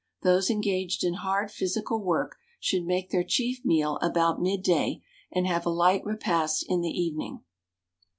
Those 0.23 0.49
engaged 0.49 1.03
in 1.03 1.13
hard 1.13 1.51
physical 1.51 1.99
work 2.01 2.37
should 2.59 2.85
make 2.87 3.11
their 3.11 3.23
chief 3.23 3.63
meal 3.63 3.99
about 4.01 4.41
midday, 4.41 5.03
and 5.31 5.45
have 5.45 5.63
a 5.63 5.69
light 5.69 6.03
repast 6.03 6.65
in 6.67 6.81
the 6.81 6.89
evening. 6.89 7.43